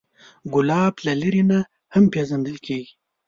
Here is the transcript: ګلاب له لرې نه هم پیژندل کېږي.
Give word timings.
ګلاب 0.53 0.93
له 1.05 1.13
لرې 1.21 1.43
نه 1.51 1.59
هم 1.93 2.03
پیژندل 2.13 2.57
کېږي. 2.65 2.91